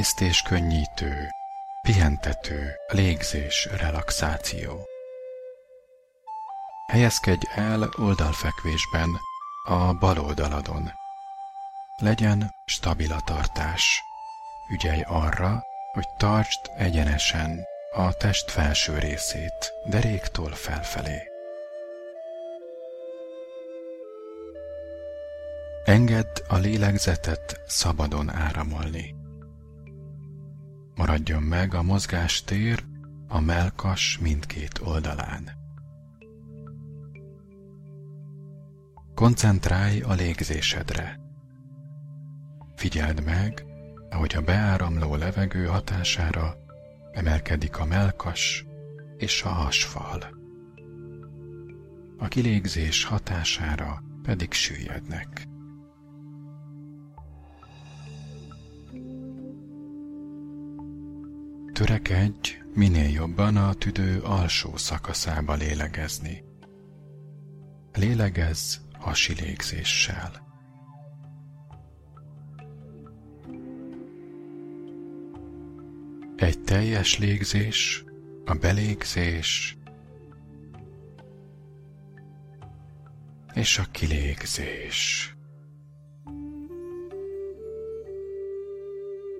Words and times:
emésztés 0.00 0.42
könnyítő, 0.42 1.28
pihentető, 1.82 2.74
légzés, 2.88 3.68
relaxáció. 3.76 4.86
Helyezkedj 6.86 7.46
el 7.54 7.90
oldalfekvésben, 7.98 9.08
a 9.64 9.92
bal 9.92 10.18
oldaladon. 10.18 10.92
Legyen 11.96 12.50
stabil 12.66 13.12
a 13.12 13.20
tartás. 13.20 14.02
Ügyelj 14.72 15.02
arra, 15.06 15.62
hogy 15.92 16.06
tartsd 16.16 16.70
egyenesen 16.76 17.64
a 17.92 18.12
test 18.12 18.50
felső 18.50 18.98
részét, 18.98 19.72
deréktól 19.84 20.50
felfelé. 20.50 21.22
Engedd 25.84 26.42
a 26.48 26.56
lélegzetet 26.56 27.60
szabadon 27.66 28.30
áramolni. 28.30 29.19
Maradjon 30.94 31.42
meg 31.42 31.74
a 31.74 31.82
mozgástér 31.82 32.84
a 33.28 33.40
melkas 33.40 34.18
mindkét 34.18 34.80
oldalán. 34.84 35.50
Koncentrálj 39.14 40.00
a 40.00 40.12
légzésedre. 40.12 41.20
Figyeld 42.74 43.24
meg, 43.24 43.64
ahogy 44.10 44.34
a 44.34 44.40
beáramló 44.40 45.14
levegő 45.14 45.66
hatására 45.66 46.56
emelkedik 47.12 47.78
a 47.78 47.84
melkas 47.84 48.64
és 49.16 49.42
a 49.42 49.48
hasfal. 49.48 50.38
A 52.18 52.28
kilégzés 52.28 53.04
hatására 53.04 54.02
pedig 54.22 54.52
süllyednek. 54.52 55.49
Törekedj 61.80 62.50
minél 62.74 63.10
jobban 63.10 63.56
a 63.56 63.74
tüdő 63.74 64.20
alsó 64.20 64.76
szakaszába 64.76 65.54
lélegezni. 65.54 66.44
Lélegezz 67.92 68.76
hasi 68.98 69.34
légzéssel. 69.34 70.30
Egy 76.36 76.60
teljes 76.60 77.18
légzés, 77.18 78.04
a 78.44 78.54
belégzés 78.54 79.78
és 83.54 83.78
a 83.78 83.84
kilégzés. 83.90 85.34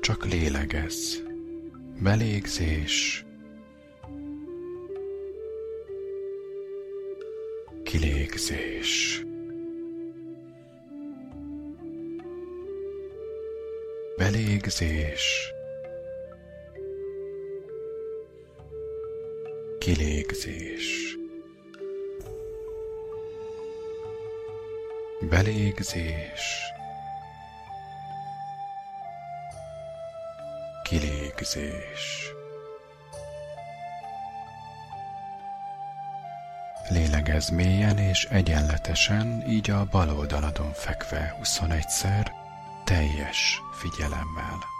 Csak 0.00 0.24
lélegezz. 0.24 1.30
Belégzés. 2.02 3.24
Kilégzés. 7.84 9.24
Belégzés. 14.18 15.28
Kilégzés. 19.80 21.18
Belégzés. 25.30 26.81
Kilégzés. 31.42 32.32
Lélegez 36.88 37.48
mélyen 37.48 37.98
és 37.98 38.24
egyenletesen, 38.24 39.44
így 39.48 39.70
a 39.70 39.84
bal 39.90 40.10
oldaladon 40.10 40.72
fekve 40.72 41.36
21-szer, 41.42 42.26
teljes 42.84 43.60
figyelemmel. 43.72 44.71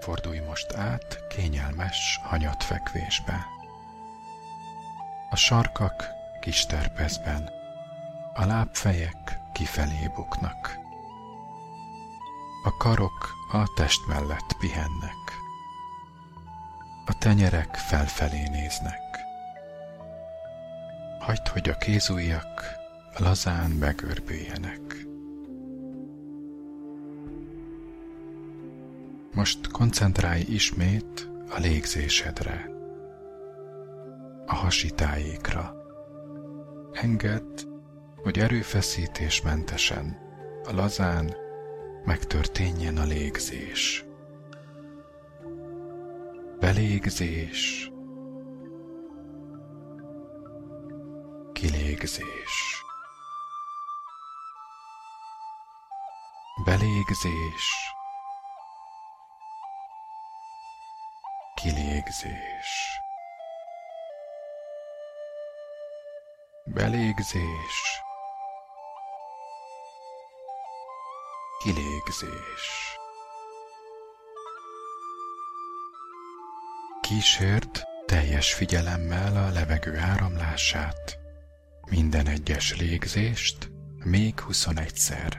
Fordulj 0.00 0.38
most 0.38 0.74
át 0.74 1.26
kényelmes 1.28 2.20
hanyatfekvésbe. 2.22 3.46
A 5.30 5.36
sarkak 5.36 6.10
kis 6.40 6.66
terpezben, 6.66 7.50
A 8.34 8.44
lábfejek 8.44 9.38
kifelé 9.52 10.10
buknak. 10.14 10.78
A 12.64 12.76
karok 12.76 13.30
a 13.52 13.72
test 13.74 14.06
mellett 14.06 14.56
pihennek. 14.58 15.36
A 17.06 17.18
tenyerek 17.18 17.74
felfelé 17.74 18.48
néznek. 18.48 19.00
Hagyd, 21.18 21.48
hogy 21.48 21.68
a 21.68 21.76
kézujjak 21.76 22.76
lazán 23.16 23.78
begörbüljenek. 23.78 25.07
Most 29.38 29.70
koncentrálj 29.70 30.40
ismét 30.48 31.28
a 31.50 31.58
légzésedre, 31.58 32.70
a 34.46 34.54
hasitájékra. 34.54 35.74
Engedd, 36.92 37.60
hogy 38.16 38.38
erőfeszítésmentesen, 38.38 40.16
a 40.64 40.72
lazán 40.72 41.34
megtörténjen 42.04 42.96
a 42.96 43.04
légzés. 43.04 44.04
Belégzés, 46.60 47.92
kilégzés. 51.52 52.84
Belégzés, 56.64 57.96
kilégzés. 62.08 63.02
Belégzés, 66.64 68.02
kilégzés. 71.62 72.96
Kísérd 77.00 77.86
teljes 78.06 78.54
figyelemmel 78.54 79.36
a 79.36 79.50
levegő 79.50 79.98
áramlását, 79.98 81.18
minden 81.90 82.26
egyes 82.26 82.76
légzést 82.76 83.70
még 84.04 84.34
21-szer. 84.48 85.37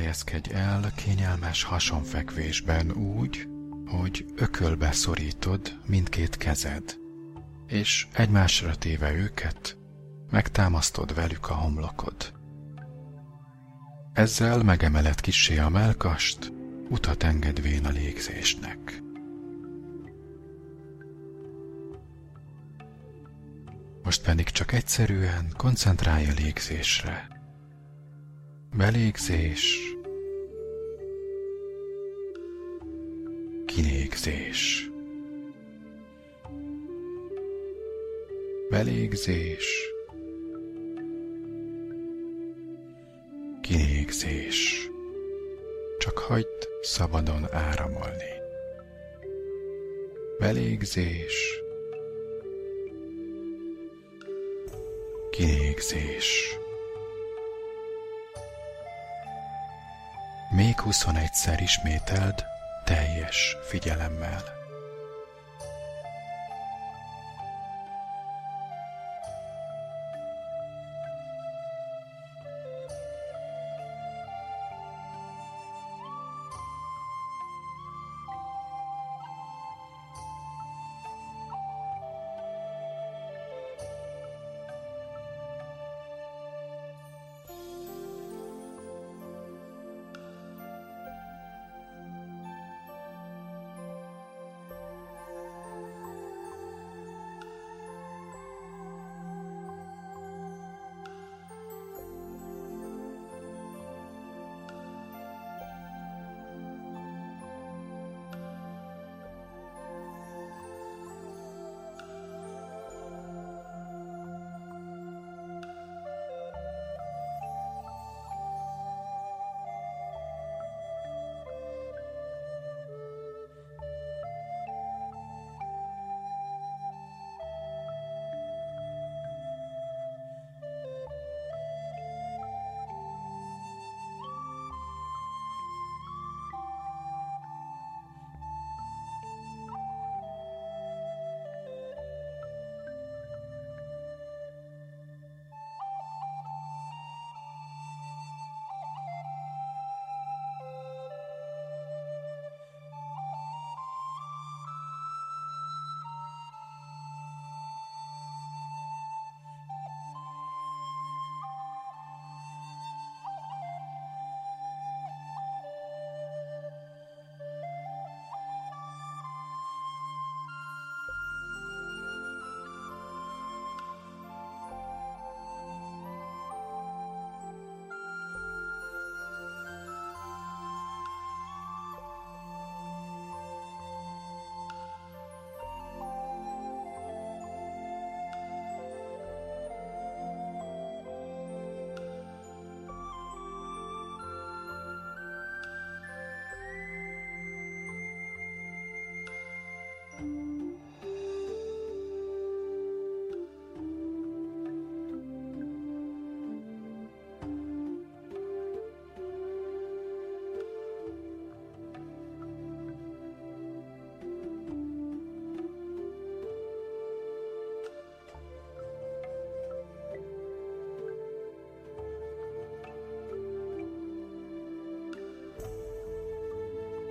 Helyezkedj 0.00 0.52
el 0.52 0.92
kényelmes 0.94 1.62
hasonfekvésben 1.62 2.92
úgy, 2.92 3.48
hogy 3.86 4.24
ökölbe 4.36 4.92
szorítod 4.92 5.78
mindkét 5.86 6.36
kezed, 6.36 6.96
és 7.66 8.06
egymásra 8.12 8.76
téve 8.76 9.12
őket, 9.12 9.76
megtámasztod 10.30 11.14
velük 11.14 11.48
a 11.48 11.54
homlokod. 11.54 12.32
Ezzel 14.12 14.62
megemeled 14.62 15.20
kissé 15.20 15.58
a 15.58 15.68
melkast, 15.68 16.52
utat 16.88 17.22
engedvén 17.22 17.84
a 17.84 17.90
légzésnek. 17.90 19.02
Most 24.02 24.22
pedig 24.22 24.46
csak 24.46 24.72
egyszerűen 24.72 25.52
koncentrálj 25.56 26.28
a 26.28 26.32
légzésre. 26.36 27.39
Belégzés, 28.76 29.96
kilégzés. 33.66 34.90
Belégzés, 38.70 39.92
kilégzés. 43.60 44.90
Csak 45.98 46.18
hagyd 46.18 46.68
szabadon 46.82 47.46
áramolni. 47.52 48.32
Belégzés, 50.38 51.62
kilégzés. 55.30 56.58
Még 60.60 60.76
21-szer 60.84 61.58
ismételd 61.60 62.44
teljes 62.84 63.56
figyelemmel. 63.68 64.59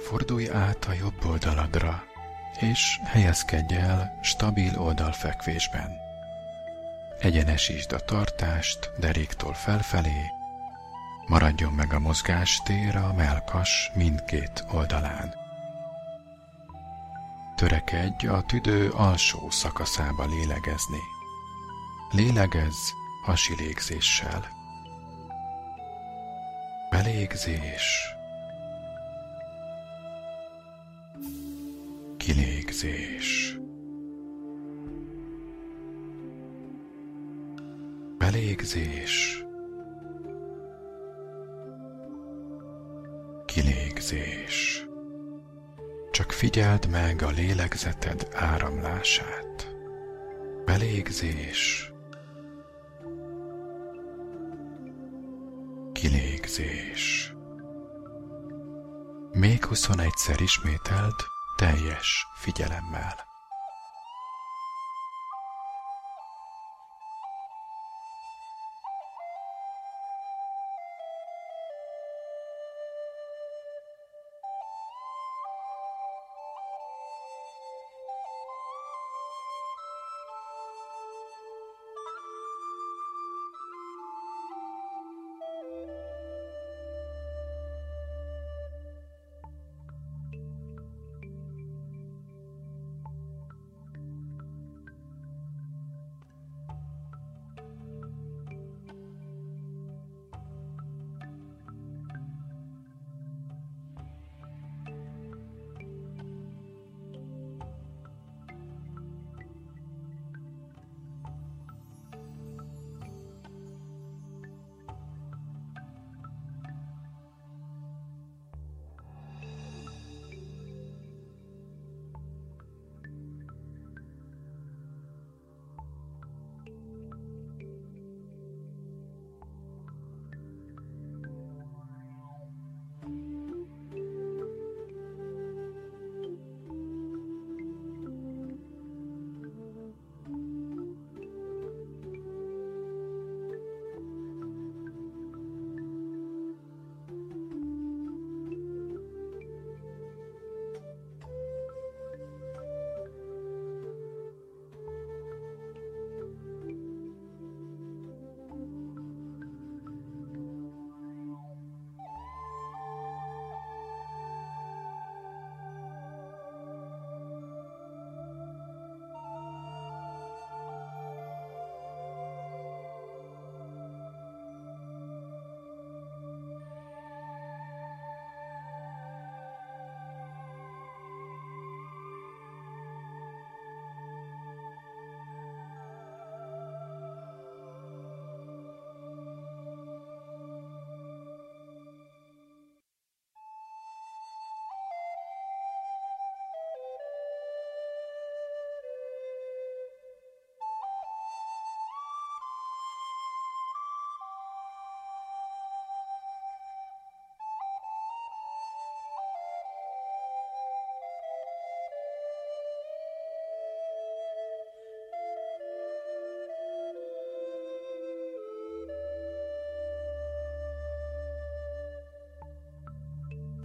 Fordulj 0.10 0.50
át 0.50 0.86
a 0.86 0.94
jobb 0.94 1.26
oldaladra, 1.26 2.04
és 2.60 3.00
helyezkedj 3.04 3.74
el 3.76 4.20
stabil 4.22 4.80
oldalfekvésben. 4.80 5.98
Egyenesítsd 7.20 7.92
a 7.92 8.00
tartást 8.00 8.92
deréktól 9.00 9.54
felfelé, 9.54 10.32
maradjon 11.28 11.74
meg 11.74 11.94
a 11.94 12.00
mozgástér 12.00 12.96
a 12.96 13.14
melkas 13.14 13.92
mindkét 13.94 14.66
oldalán. 14.72 15.34
Törekedj 17.56 18.28
a 18.28 18.42
tüdő 18.42 18.90
alsó 18.90 19.50
szakaszába 19.50 20.26
lélegezni. 20.26 21.02
Lélegezz 22.12 22.90
hasi 23.26 23.56
légzéssel. 23.56 24.48
Belégzés. 26.90 28.18
Kilégzés. 32.80 33.60
Belégzés. 38.18 39.46
Kilégzés. 43.46 44.86
Csak 46.12 46.32
figyeld 46.32 46.90
meg 46.90 47.22
a 47.22 47.30
lélegzeted 47.30 48.28
áramlását. 48.34 49.76
Belégzés. 50.66 51.92
Kilégzés. 55.94 57.34
Még 59.32 59.66
huszonegyszer 59.66 60.42
ismételd, 60.42 61.16
teljes 61.60 62.26
figyelemmel. 62.36 63.29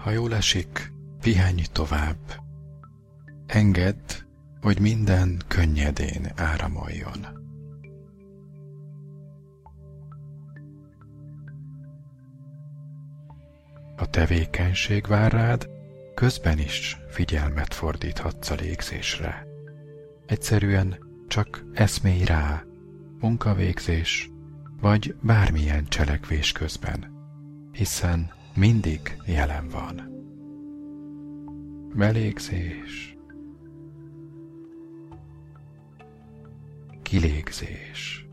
Ha 0.05 0.11
jól 0.11 0.35
esik, 0.35 0.93
pihenj 1.21 1.63
tovább. 1.73 2.43
Engedd, 3.47 4.11
hogy 4.61 4.81
minden 4.81 5.43
könnyedén 5.49 6.33
áramoljon. 6.37 7.27
A 13.97 14.11
tevékenység 14.11 15.07
vár 15.07 15.33
rád, 15.33 15.69
közben 16.15 16.59
is 16.59 16.99
figyelmet 17.09 17.75
fordíthatsz 17.75 18.51
a 18.51 18.55
légzésre. 18.55 19.47
Egyszerűen 20.27 20.99
csak 21.29 21.65
eszmélj 21.75 22.25
rá, 22.25 22.65
munkavégzés 23.21 24.31
vagy 24.81 25.17
bármilyen 25.23 25.89
cselekvés 25.89 26.53
közben, 26.53 27.13
hiszen 27.73 28.43
mindig 28.55 29.17
jelen 29.27 29.71
van. 29.71 30.13
Belégzés, 31.95 33.17
kilégzés, 37.03 38.27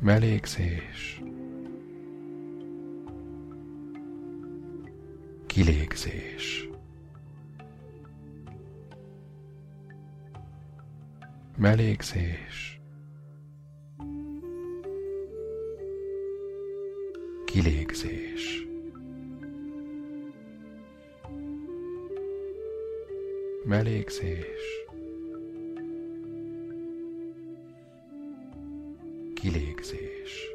belégzés, 0.00 1.22
kilégzés. 5.46 6.70
Belégzés. 11.56 12.77
Kilégzés. 17.48 18.68
Belégzés. 23.64 24.44
Kilégzés. 29.34 30.54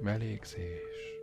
Belégzés. 0.00 1.17